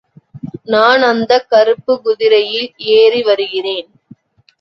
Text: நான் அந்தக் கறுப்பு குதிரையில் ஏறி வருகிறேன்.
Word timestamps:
நான் 0.65 1.01
அந்தக் 1.01 1.49
கறுப்பு 1.49 2.01
குதிரையில் 2.01 2.69
ஏறி 2.93 3.21
வருகிறேன். 3.23 3.89